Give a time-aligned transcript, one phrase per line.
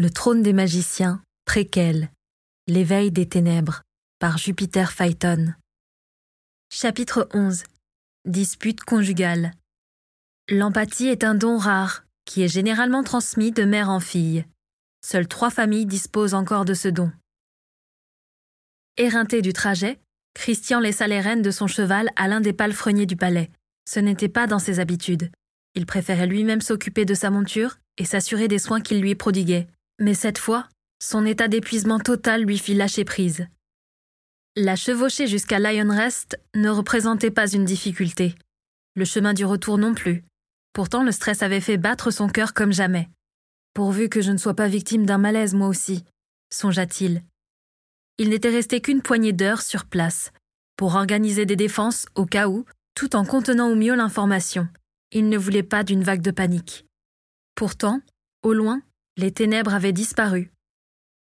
[0.00, 2.10] Le trône des magiciens, préquel.
[2.66, 3.82] L'éveil des ténèbres,
[4.18, 5.52] par Jupiter Phaeton.
[6.72, 7.64] Chapitre 11.
[8.24, 9.52] Dispute conjugale.
[10.48, 14.46] L'empathie est un don rare, qui est généralement transmis de mère en fille.
[15.04, 17.12] Seules trois familles disposent encore de ce don.
[18.96, 20.00] Éreinté du trajet,
[20.32, 23.50] Christian laissa les rênes de son cheval à l'un des palefreniers du palais.
[23.86, 25.30] Ce n'était pas dans ses habitudes.
[25.74, 29.68] Il préférait lui-même s'occuper de sa monture et s'assurer des soins qu'il lui prodiguait.
[30.00, 33.46] Mais cette fois, son état d'épuisement total lui fit lâcher prise.
[34.56, 38.34] La chevauchée jusqu'à Lionrest ne représentait pas une difficulté.
[38.96, 40.24] Le chemin du retour non plus.
[40.72, 43.08] Pourtant, le stress avait fait battre son cœur comme jamais.
[43.74, 46.04] Pourvu que je ne sois pas victime d'un malaise moi aussi,
[46.52, 47.22] songea-t-il.
[48.18, 50.32] Il, n'était resté qu'une poignée d'heures sur place,
[50.76, 54.68] pour organiser des défenses au cas où, tout en contenant au mieux l'information.
[55.12, 56.84] Il ne voulait pas d'une vague de panique.
[57.54, 58.00] Pourtant,
[58.42, 58.82] au loin,
[59.20, 60.50] les ténèbres avaient disparu.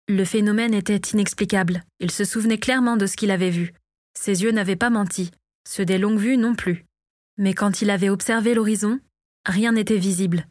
[0.06, 1.82] Le phénomène était inexplicable.
[1.98, 3.72] Il se souvenait clairement de ce qu'il avait vu.
[4.18, 5.30] Ses yeux n'avaient pas menti,
[5.66, 6.84] ceux des longues vues non plus.
[7.38, 9.00] Mais quand il avait observé l'horizon,
[9.46, 10.46] rien n'était visible.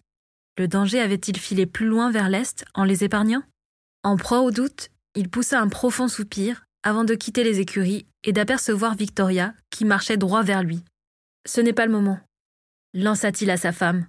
[0.57, 3.43] Le danger avait-il filé plus loin vers l'est en les épargnant?
[4.03, 8.33] En proie au doute, il poussa un profond soupir avant de quitter les écuries et
[8.33, 10.83] d'apercevoir Victoria qui marchait droit vers lui.
[11.45, 12.19] Ce n'est pas le moment,
[12.93, 14.07] lança-t-il à sa femme.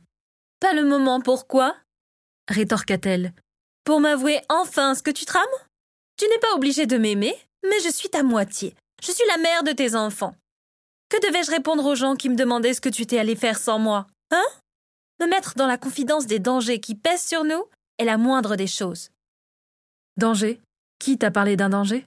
[0.60, 1.76] Pas le moment, pourquoi?
[2.50, 3.32] Rétorqua-t-elle.
[3.84, 5.44] Pour m'avouer enfin ce que tu trames?
[6.16, 7.34] Tu n'es pas obligé de m'aimer,
[7.64, 8.74] mais je suis ta moitié.
[9.02, 10.34] Je suis la mère de tes enfants.
[11.08, 13.78] Que devais-je répondre aux gens qui me demandaient ce que tu t'es allé faire sans
[13.78, 14.44] moi Hein?
[15.20, 17.64] Me mettre dans la confidence des dangers qui pèsent sur nous
[17.98, 19.10] est la moindre des choses.
[20.16, 20.60] Danger?
[20.98, 22.06] Qui t'a parlé d'un danger?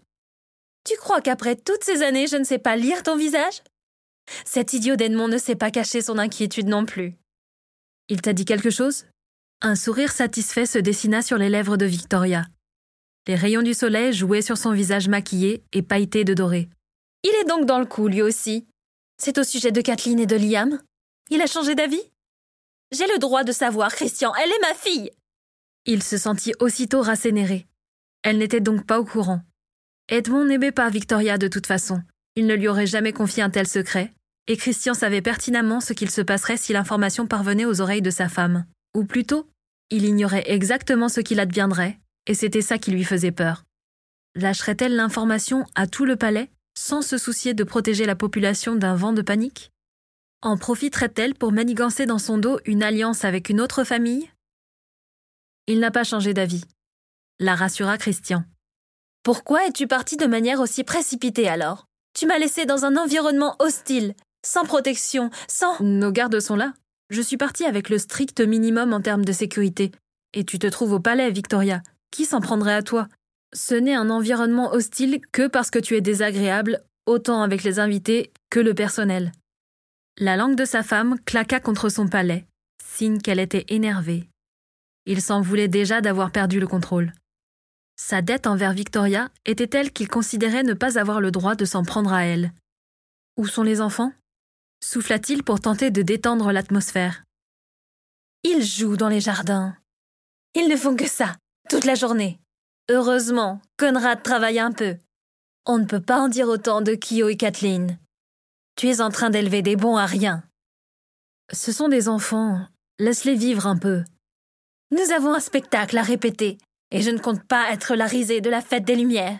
[0.85, 3.61] Tu crois qu'après toutes ces années, je ne sais pas lire ton visage?
[4.45, 7.15] Cet idiot d'Edmond ne sait pas cacher son inquiétude non plus.
[8.09, 9.05] Il t'a dit quelque chose?
[9.65, 12.43] Un sourire satisfait se dessina sur les lèvres de Victoria.
[13.29, 16.67] Les rayons du soleil jouaient sur son visage maquillé et pailleté de doré.
[17.23, 18.67] Il est donc dans le coup, lui aussi.
[19.17, 20.81] C'est au sujet de Kathleen et de Liam
[21.29, 22.01] Il a changé d'avis?
[22.91, 25.11] J'ai le droit de savoir, Christian, elle est ma fille
[25.85, 27.65] Il se sentit aussitôt rassénéré.
[28.21, 29.43] Elle n'était donc pas au courant.
[30.09, 32.01] Edmond n'aimait pas Victoria de toute façon.
[32.35, 34.13] Il ne lui aurait jamais confié un tel secret,
[34.47, 38.27] et Christian savait pertinemment ce qu'il se passerait si l'information parvenait aux oreilles de sa
[38.27, 38.65] femme.
[38.93, 39.47] Ou plutôt,
[39.93, 43.63] il ignorait exactement ce qu'il adviendrait, et c'était ça qui lui faisait peur.
[44.33, 49.13] Lâcherait-elle l'information à tout le palais, sans se soucier de protéger la population d'un vent
[49.13, 49.69] de panique?
[50.41, 54.27] En profiterait-elle pour manigancer dans son dos une alliance avec une autre famille?
[55.67, 56.65] Il n'a pas changé d'avis,
[57.39, 58.43] la rassura Christian.
[59.21, 61.85] Pourquoi es-tu parti de manière aussi précipitée alors?
[62.15, 65.79] Tu m'as laissé dans un environnement hostile, sans protection, sans...
[65.81, 66.73] Nos gardes sont là.
[67.13, 69.91] Je suis parti avec le strict minimum en termes de sécurité.
[70.33, 71.83] Et tu te trouves au palais, Victoria.
[72.09, 73.07] Qui s'en prendrait à toi?
[73.53, 78.33] Ce n'est un environnement hostile que parce que tu es désagréable, autant avec les invités
[78.49, 79.31] que le personnel.
[80.17, 82.47] La langue de sa femme claqua contre son palais,
[82.83, 84.27] signe qu'elle était énervée.
[85.05, 87.13] Il s'en voulait déjà d'avoir perdu le contrôle.
[87.95, 91.83] Sa dette envers Victoria était telle qu'il considérait ne pas avoir le droit de s'en
[91.83, 92.53] prendre à elle.
[93.37, 94.13] Où sont les enfants?
[94.83, 97.23] Souffla-t-il pour tenter de détendre l'atmosphère.
[98.43, 99.75] Ils jouent dans les jardins.
[100.55, 101.37] Ils ne font que ça,
[101.69, 102.39] toute la journée.
[102.89, 104.97] Heureusement, Conrad travaille un peu.
[105.65, 107.97] On ne peut pas en dire autant de Kyo et Kathleen.
[108.75, 110.43] Tu es en train d'élever des bons à rien.
[111.53, 112.59] Ce sont des enfants.
[112.99, 114.03] Laisse-les vivre un peu.
[114.91, 116.57] Nous avons un spectacle à répéter,
[116.91, 119.39] et je ne compte pas être la risée de la fête des Lumières.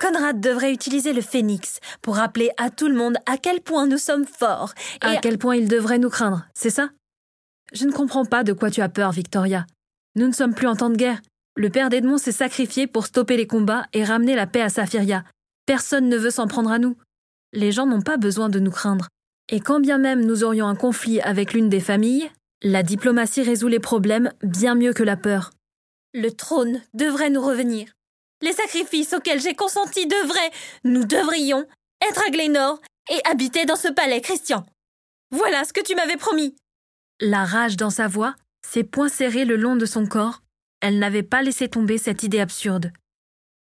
[0.00, 3.98] Conrad devrait utiliser le phénix pour rappeler à tout le monde à quel point nous
[3.98, 4.72] sommes forts
[5.04, 6.88] et à quel point il devrait nous craindre, c'est ça?
[7.72, 9.66] Je ne comprends pas de quoi tu as peur, Victoria.
[10.16, 11.20] Nous ne sommes plus en temps de guerre.
[11.54, 15.22] Le père d'Edmond s'est sacrifié pour stopper les combats et ramener la paix à Saphiria.
[15.66, 16.96] Personne ne veut s'en prendre à nous.
[17.52, 19.08] Les gens n'ont pas besoin de nous craindre.
[19.50, 22.30] Et quand bien même nous aurions un conflit avec l'une des familles,
[22.62, 25.50] la diplomatie résout les problèmes bien mieux que la peur.
[26.14, 27.88] Le trône devrait nous revenir.
[28.42, 30.50] Les sacrifices auxquels j'ai consenti devraient,
[30.84, 31.66] nous devrions,
[32.08, 34.64] être à Glénor et habiter dans ce palais, Christian.
[35.30, 36.56] Voilà ce que tu m'avais promis.
[37.20, 38.34] La rage dans sa voix,
[38.66, 40.42] ses poings serrés le long de son corps,
[40.80, 42.92] elle n'avait pas laissé tomber cette idée absurde.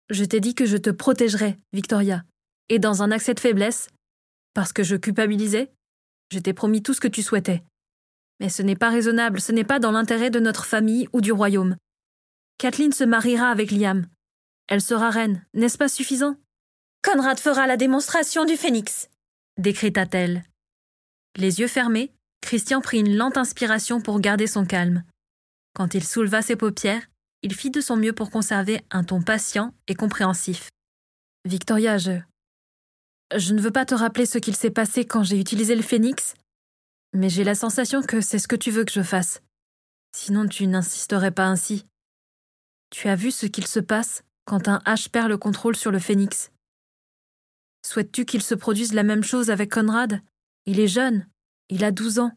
[0.10, 2.24] Je t'ai dit que je te protégerais, Victoria.
[2.70, 3.90] Et dans un accès de faiblesse,
[4.54, 5.72] parce que je culpabilisais,
[6.32, 7.64] je t'ai promis tout ce que tu souhaitais.
[8.40, 11.32] Mais ce n'est pas raisonnable, ce n'est pas dans l'intérêt de notre famille ou du
[11.32, 11.76] royaume.
[12.58, 14.06] Kathleen se mariera avec Liam.
[14.70, 16.36] Elle sera reine, n'est-ce pas suffisant?
[17.02, 19.10] Conrad fera la démonstration du phénix,
[19.58, 20.44] décréta-t-elle.
[21.38, 25.04] Les yeux fermés, Christian prit une lente inspiration pour garder son calme.
[25.74, 27.08] Quand il souleva ses paupières,
[27.42, 30.70] il fit de son mieux pour conserver un ton patient et compréhensif.
[31.46, 32.20] Victoria, je.
[33.36, 36.36] Je ne veux pas te rappeler ce qu'il s'est passé quand j'ai utilisé le phénix,
[37.14, 39.42] mais j'ai la sensation que c'est ce que tu veux que je fasse.
[40.16, 41.88] Sinon, tu n'insisterais pas ainsi.
[42.92, 46.00] Tu as vu ce qu'il se passe quand un H perd le contrôle sur le
[46.00, 46.52] phénix.
[47.86, 50.22] Souhaites-tu qu'il se produise la même chose avec Conrad?
[50.66, 51.28] Il est jeune,
[51.70, 52.32] il a douze ans.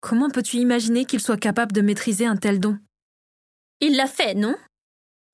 [0.00, 2.78] Comment peux-tu imaginer qu'il soit capable de maîtriser un tel don?
[3.80, 4.56] Il l'a fait, non?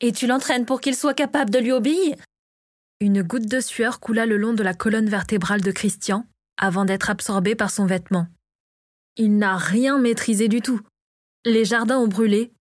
[0.01, 2.17] Et tu l'entraînes pour qu'il soit capable de lui obéir?
[2.99, 6.27] Une goutte de sueur coula le long de la colonne vertébrale de Christian
[6.57, 8.27] avant d'être absorbée par son vêtement.
[9.17, 10.81] Il n'a rien maîtrisé du tout.
[11.45, 12.53] Les jardins ont brûlé,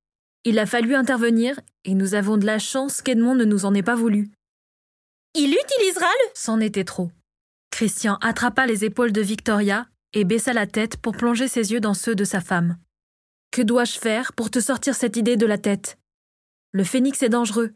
[0.43, 3.83] il a fallu intervenir et nous avons de la chance qu'Edmond ne nous en ait
[3.83, 4.31] pas voulu.
[5.33, 6.29] Il utilisera le.
[6.33, 7.11] C'en était trop.
[7.71, 11.93] Christian attrapa les épaules de Victoria et baissa la tête pour plonger ses yeux dans
[11.93, 12.77] ceux de sa femme.
[13.51, 15.97] Que dois-je faire pour te sortir cette idée de la tête?
[16.73, 17.73] Le phénix est dangereux.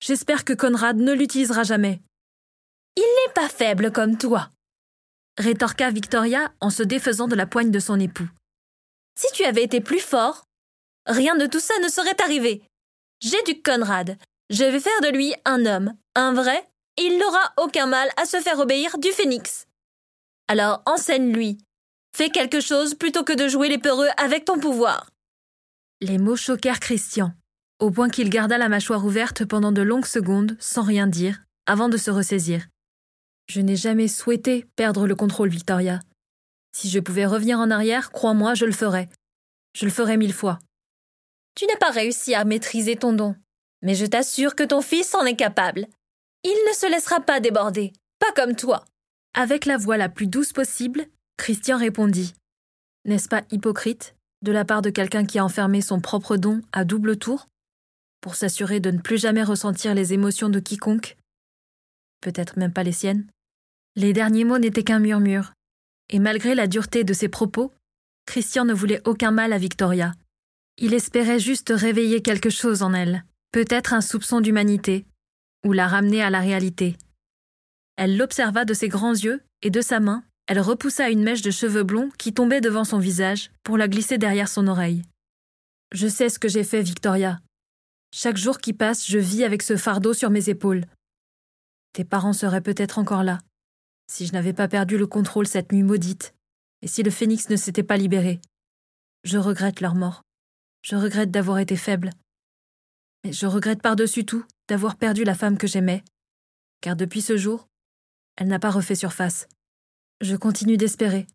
[0.00, 2.00] J'espère que Conrad ne l'utilisera jamais.
[2.96, 4.50] Il n'est pas faible comme toi,
[5.38, 8.28] rétorqua Victoria en se défaisant de la poigne de son époux.
[9.18, 10.45] Si tu avais été plus fort,
[11.06, 12.62] rien de tout ça ne serait arrivé.
[13.20, 14.18] J'ai du Conrad.
[14.50, 16.68] Je vais faire de lui un homme, un vrai,
[16.98, 19.66] il n'aura aucun mal à se faire obéir du phénix.
[20.48, 21.58] Alors enseigne-lui.
[22.16, 25.10] Fais quelque chose plutôt que de jouer les peureux avec ton pouvoir.
[26.00, 27.32] Les mots choquèrent Christian,
[27.80, 31.88] au point qu'il garda la mâchoire ouverte pendant de longues secondes sans rien dire, avant
[31.88, 32.66] de se ressaisir.
[33.48, 36.00] Je n'ai jamais souhaité perdre le contrôle, Victoria.
[36.72, 39.08] Si je pouvais revenir en arrière, crois-moi, je le ferais.
[39.74, 40.58] Je le ferais mille fois.
[41.56, 43.34] Tu n'as pas réussi à maîtriser ton don,
[43.80, 45.86] mais je t'assure que ton fils en est capable.
[46.44, 48.84] Il ne se laissera pas déborder, pas comme toi.
[49.32, 51.06] Avec la voix la plus douce possible,
[51.38, 52.34] Christian répondit.
[53.06, 56.84] N'est-ce pas hypocrite, de la part de quelqu'un qui a enfermé son propre don à
[56.84, 57.48] double tour,
[58.20, 61.16] pour s'assurer de ne plus jamais ressentir les émotions de quiconque
[62.20, 63.26] Peut-être même pas les siennes?
[63.94, 65.54] Les derniers mots n'étaient qu'un murmure,
[66.10, 67.72] et malgré la dureté de ses propos,
[68.26, 70.12] Christian ne voulait aucun mal à Victoria,
[70.78, 75.06] il espérait juste réveiller quelque chose en elle, peut-être un soupçon d'humanité,
[75.64, 76.96] ou la ramener à la réalité.
[77.96, 81.50] Elle l'observa de ses grands yeux, et de sa main, elle repoussa une mèche de
[81.50, 85.02] cheveux blonds qui tombait devant son visage pour la glisser derrière son oreille.
[85.92, 87.40] Je sais ce que j'ai fait, Victoria.
[88.12, 90.84] Chaque jour qui passe, je vis avec ce fardeau sur mes épaules.
[91.92, 93.38] Tes parents seraient peut-être encore là,
[94.10, 96.34] si je n'avais pas perdu le contrôle cette nuit maudite,
[96.82, 98.40] et si le phénix ne s'était pas libéré.
[99.24, 100.25] Je regrette leur mort.
[100.82, 102.10] Je regrette d'avoir été faible.
[103.24, 106.04] Mais je regrette par-dessus tout d'avoir perdu la femme que j'aimais,
[106.80, 107.66] car depuis ce jour,
[108.36, 109.48] elle n'a pas refait surface.
[110.20, 111.26] Je continue d'espérer,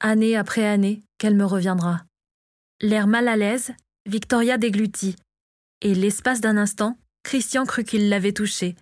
[0.00, 2.04] année après année, qu'elle me reviendra.
[2.80, 3.72] L'air mal à l'aise,
[4.06, 5.16] Victoria déglutit,
[5.80, 8.76] et l'espace d'un instant, Christian crut qu'il l'avait touchée,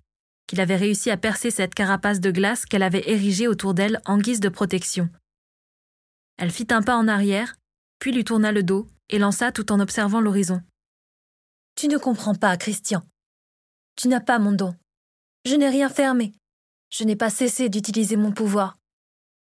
[0.47, 4.17] qu'il avait réussi à percer cette carapace de glace qu'elle avait érigée autour d'elle en
[4.17, 5.09] guise de protection.
[6.37, 7.55] Elle fit un pas en arrière,
[7.99, 10.61] puis lui tourna le dos et lança tout en observant l'horizon.
[11.75, 13.03] Tu ne comprends pas, Christian.
[13.95, 14.75] Tu n'as pas mon don.
[15.45, 16.33] Je n'ai rien fermé.
[16.89, 18.77] Je n'ai pas cessé d'utiliser mon pouvoir.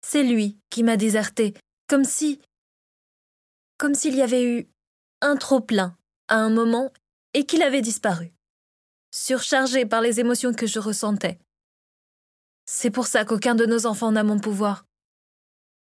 [0.01, 1.55] C'est lui qui m'a déserté,
[1.87, 2.41] comme si.
[3.77, 4.67] comme s'il y avait eu
[5.21, 5.97] un trop-plein
[6.27, 6.91] à un moment
[7.33, 8.33] et qu'il avait disparu,
[9.11, 11.39] surchargé par les émotions que je ressentais.
[12.65, 14.85] C'est pour ça qu'aucun de nos enfants n'a mon pouvoir.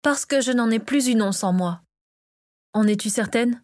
[0.01, 1.81] Parce que je n'en ai plus une once en moi.
[2.79, 3.61] En es-tu certaine?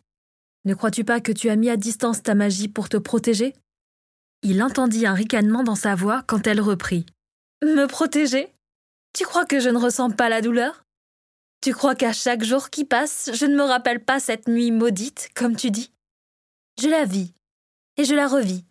[0.65, 3.53] Ne crois-tu pas que tu as mis à distance ta magie pour te protéger?
[4.41, 7.05] Il entendit un ricanement dans sa voix quand elle reprit.
[7.63, 8.53] Me protéger?
[9.13, 10.83] Tu crois que je ne ressens pas la douleur?
[11.61, 15.29] Tu crois qu'à chaque jour qui passe, je ne me rappelle pas cette nuit maudite,
[15.33, 15.93] comme tu dis?
[16.81, 17.33] Je la vis,
[17.95, 18.65] et je la revis.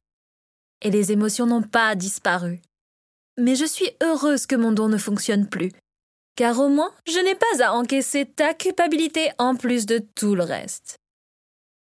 [0.83, 2.61] Et les émotions n'ont pas disparu.
[3.39, 5.73] Mais je suis heureuse que mon don ne fonctionne plus,
[6.37, 10.45] car au moins je n'ai pas à encaisser ta culpabilité en plus de tout le
[10.45, 10.99] reste.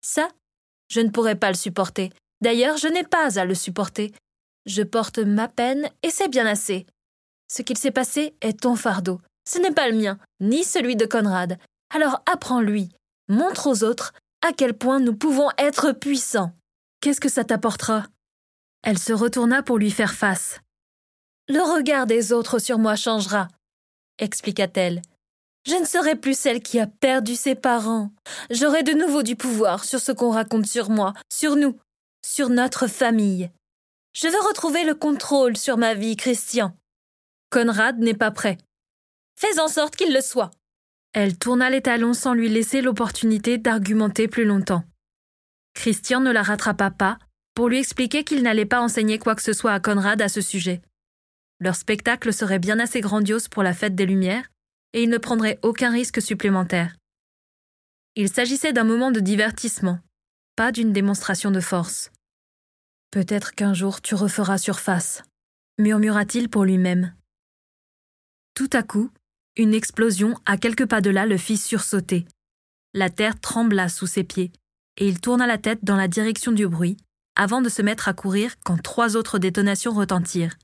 [0.00, 0.28] Ça,
[0.88, 2.12] je ne pourrais pas le supporter.
[2.40, 4.12] D'ailleurs, je n'ai pas à le supporter.
[4.66, 6.86] Je porte ma peine et c'est bien assez.
[7.48, 9.20] Ce qu'il s'est passé est ton fardeau.
[9.48, 11.58] Ce n'est pas le mien, ni celui de Conrad.
[11.94, 12.90] Alors apprends-lui,
[13.28, 16.52] montre aux autres à quel point nous pouvons être puissants.
[17.00, 18.06] Qu'est-ce que ça t'apportera?
[18.82, 20.60] Elle se retourna pour lui faire face.
[21.48, 23.48] Le regard des autres sur moi changera
[24.18, 25.02] expliqua-t-elle.
[25.66, 28.10] Je ne serai plus celle qui a perdu ses parents.
[28.50, 31.78] J'aurai de nouveau du pouvoir sur ce qu'on raconte sur moi, sur nous,
[32.24, 33.50] sur notre famille.
[34.14, 36.76] Je veux retrouver le contrôle sur ma vie, Christian.
[37.50, 38.58] Conrad n'est pas prêt.
[39.36, 40.50] Fais en sorte qu'il le soit.
[41.12, 44.84] Elle tourna les talons sans lui laisser l'opportunité d'argumenter plus longtemps.
[45.74, 47.18] Christian ne la rattrapa pas,
[47.54, 50.40] pour lui expliquer qu'il n'allait pas enseigner quoi que ce soit à Conrad à ce
[50.40, 50.82] sujet.
[51.64, 54.50] Leur spectacle serait bien assez grandiose pour la fête des Lumières,
[54.92, 56.94] et il ne prendrait aucun risque supplémentaire.
[58.16, 59.98] Il s'agissait d'un moment de divertissement,
[60.56, 62.12] pas d'une démonstration de force.
[63.10, 65.22] Peut-être qu'un jour tu referas surface,
[65.78, 67.14] murmura-t-il pour lui-même.
[68.52, 69.10] Tout à coup,
[69.56, 72.26] une explosion à quelques pas de là le fit sursauter.
[72.92, 74.52] La terre trembla sous ses pieds,
[74.98, 76.98] et il tourna la tête dans la direction du bruit,
[77.36, 80.58] avant de se mettre à courir quand trois autres détonations retentirent.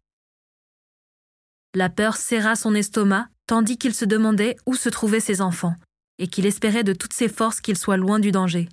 [1.75, 5.75] La peur serra son estomac tandis qu'il se demandait où se trouvaient ses enfants,
[6.19, 8.69] et qu'il espérait de toutes ses forces qu'ils soient loin du danger.